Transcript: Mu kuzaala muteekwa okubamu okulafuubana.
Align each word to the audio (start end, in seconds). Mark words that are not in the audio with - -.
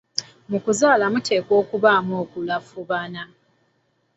Mu 0.49 0.57
kuzaala 0.65 1.05
muteekwa 1.13 1.53
okubamu 1.61 2.13
okulafuubana. 2.23 3.23